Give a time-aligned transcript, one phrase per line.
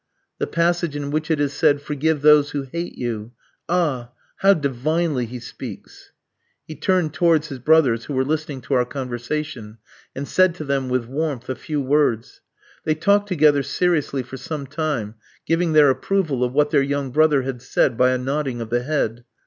[0.39, 3.33] "The passage in which it is said, 'Forgive those that hate you!'
[3.69, 4.09] Ah!
[4.37, 6.11] how divinely He speaks!"
[6.67, 9.77] He turned towards his brothers, who were listening to our conversation,
[10.15, 12.41] and said to them with warmth a few words.
[12.83, 15.13] They talked together seriously for some time,
[15.45, 18.81] giving their approval of what their young brother had said by a nodding of the
[18.81, 19.23] head.